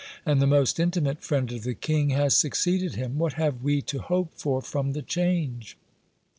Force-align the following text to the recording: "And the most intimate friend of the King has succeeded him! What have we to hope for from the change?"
"And 0.25 0.41
the 0.41 0.47
most 0.47 0.79
intimate 0.79 1.21
friend 1.21 1.51
of 1.51 1.61
the 1.61 1.75
King 1.75 2.09
has 2.09 2.35
succeeded 2.35 2.95
him! 2.95 3.19
What 3.19 3.33
have 3.33 3.61
we 3.61 3.83
to 3.83 3.99
hope 3.99 4.31
for 4.33 4.59
from 4.59 4.93
the 4.93 5.03
change?" 5.03 5.77